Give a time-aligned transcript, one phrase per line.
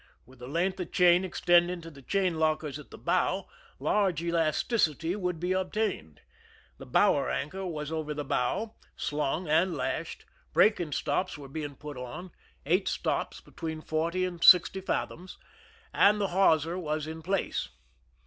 [0.25, 3.45] With the length of chain extending to the chain lockers at the bow,
[3.77, 6.17] large elasticity would be ob tained.
[6.79, 11.97] The bower anchor was over the bow, slung and lashed; breaking stops were being put
[11.97, 15.37] on, 55 THE SINKING OF THE "MEREIMAC" eight stops between forty and sixty fathoms;
[15.93, 17.69] and the hawser was in place.